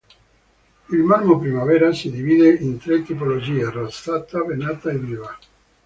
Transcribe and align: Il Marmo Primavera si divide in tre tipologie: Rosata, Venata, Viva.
Il 0.89 0.97
Marmo 1.03 1.37
Primavera 1.37 1.93
si 1.93 2.09
divide 2.09 2.51
in 2.55 2.79
tre 2.79 3.03
tipologie: 3.03 3.69
Rosata, 3.69 4.43
Venata, 4.43 4.89
Viva. 4.93 5.37